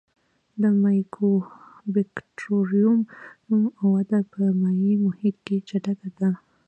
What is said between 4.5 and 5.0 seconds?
مایع